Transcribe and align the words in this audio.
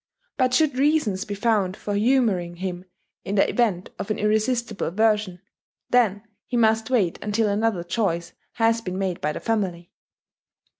But 0.35 0.55
should 0.55 0.79
reasons 0.79 1.25
be 1.25 1.35
found 1.35 1.77
for 1.77 1.93
humouring 1.93 2.55
him 2.55 2.85
in 3.23 3.35
the 3.35 3.47
event 3.47 3.91
of 3.99 4.09
an 4.09 4.17
irresistible 4.17 4.87
aversion, 4.87 5.41
then 5.91 6.23
he 6.47 6.57
must 6.57 6.89
wait 6.89 7.19
until 7.21 7.47
another 7.47 7.83
choice 7.83 8.33
has 8.53 8.81
been 8.81 8.97
made 8.97 9.21
by 9.21 9.31
the 9.31 9.39
family. 9.39 9.91